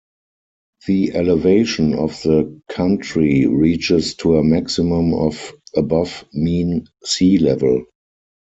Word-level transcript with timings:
The 0.87 1.13
elevation 1.13 1.93
of 1.93 2.19
the 2.23 2.59
country 2.67 3.45
reaches 3.45 4.15
to 4.15 4.37
a 4.37 4.43
maximum 4.43 5.13
of 5.13 5.53
above 5.75 6.25
mean 6.33 6.87
sea 7.05 7.37
level. 7.37 7.85